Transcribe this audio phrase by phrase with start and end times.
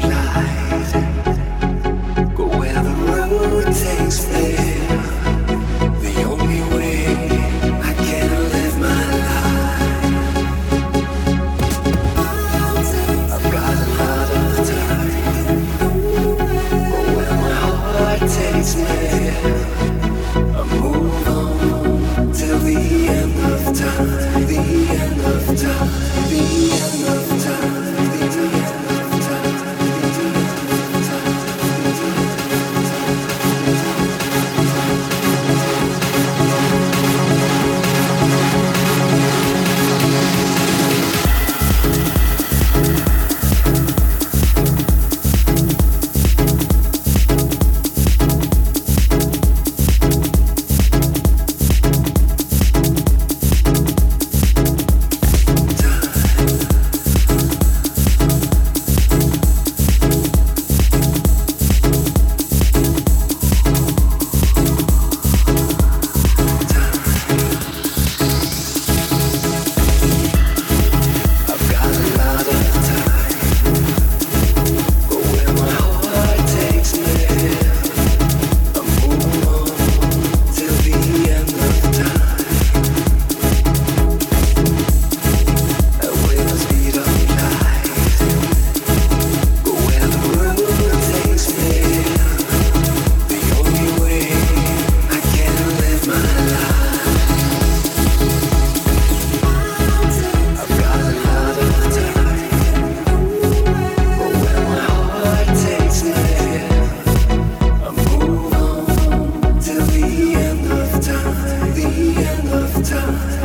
[0.00, 0.81] light.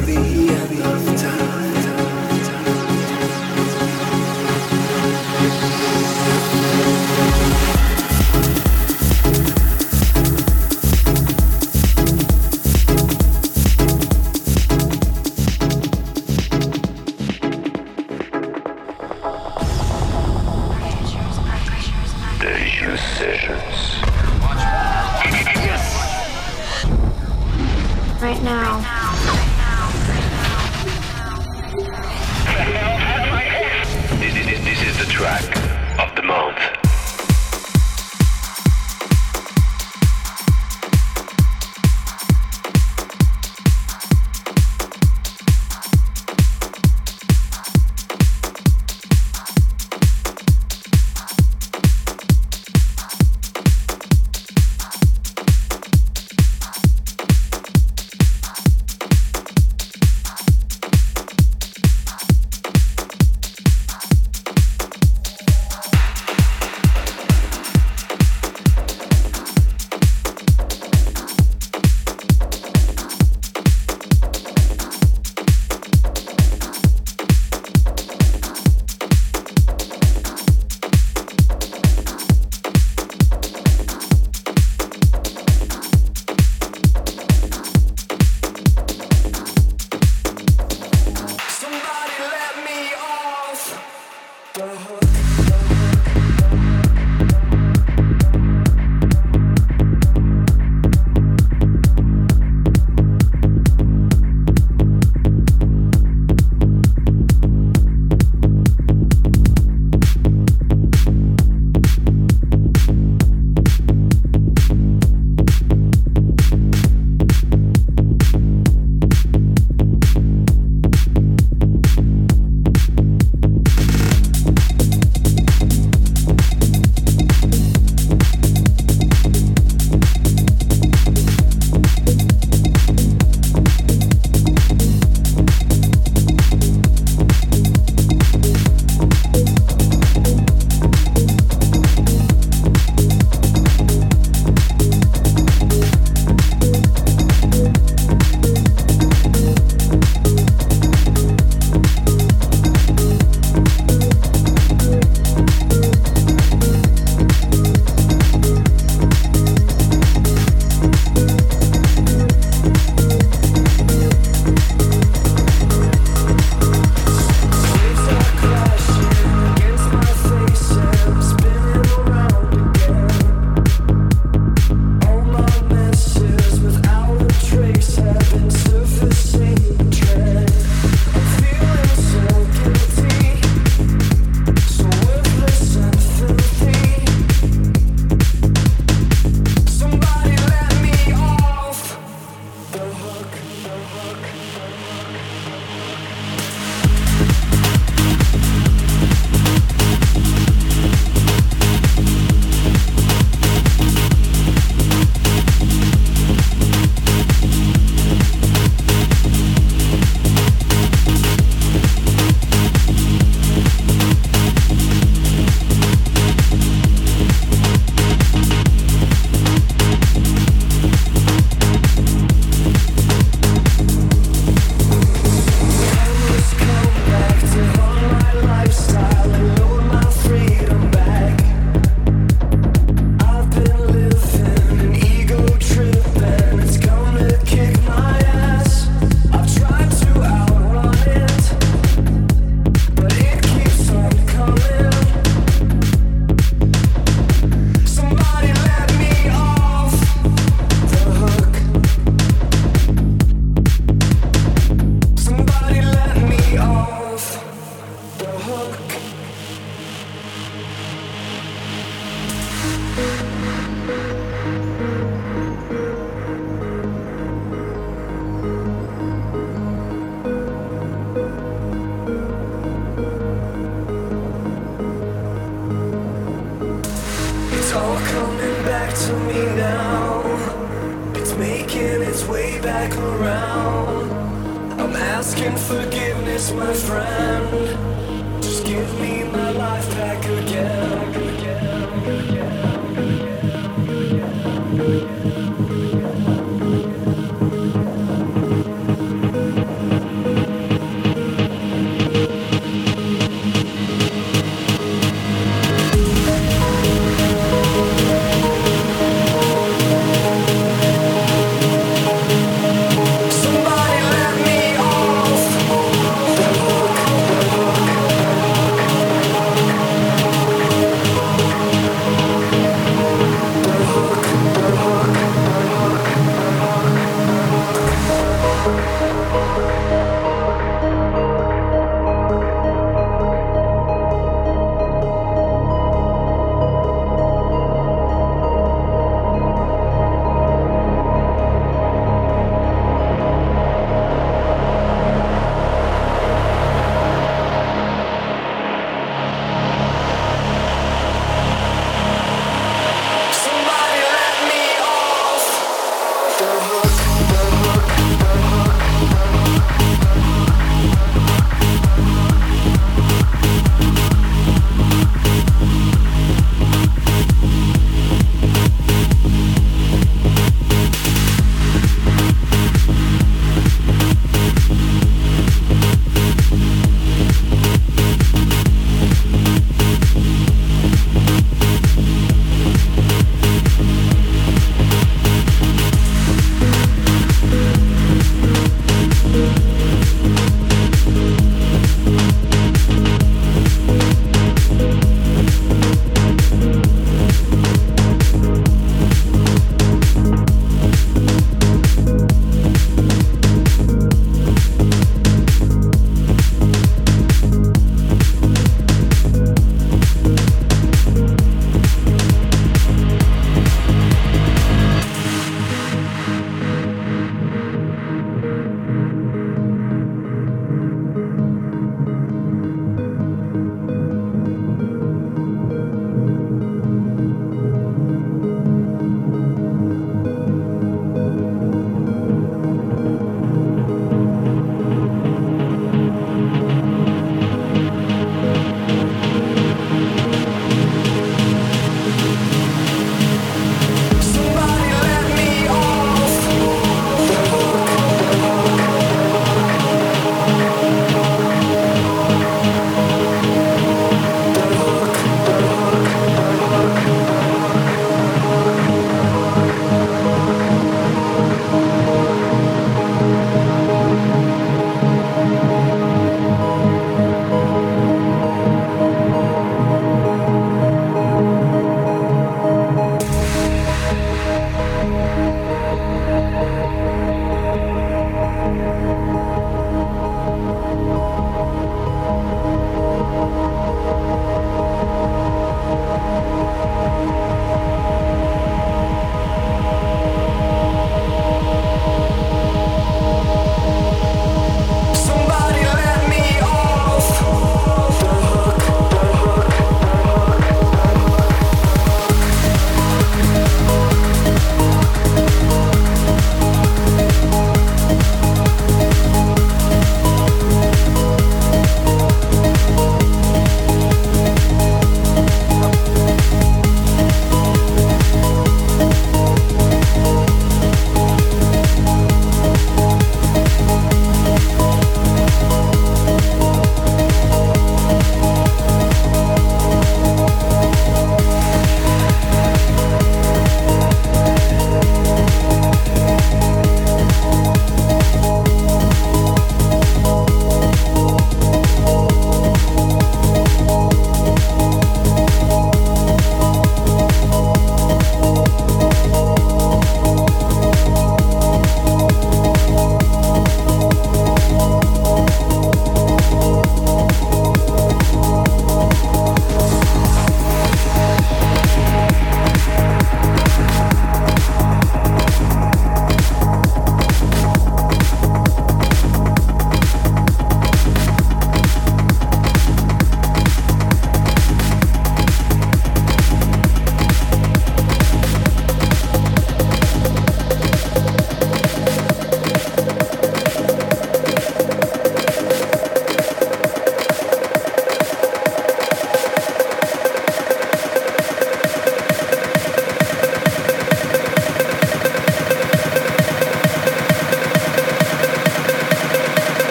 [0.00, 1.81] be enough time.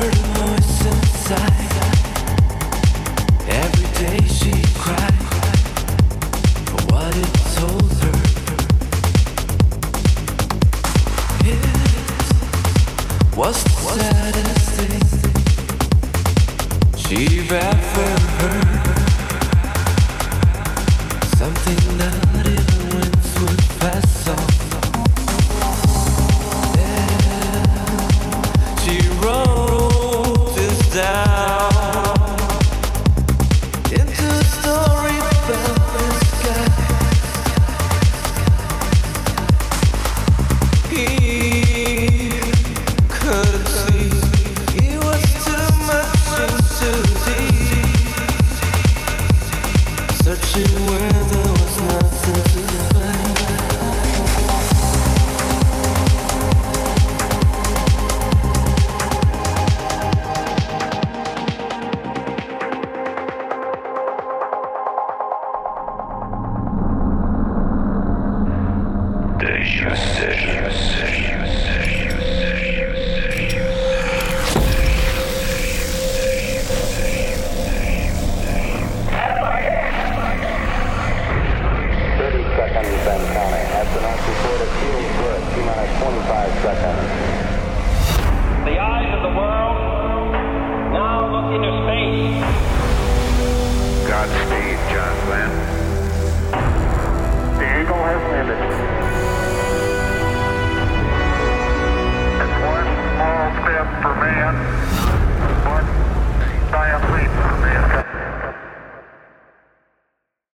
[0.00, 0.29] hurt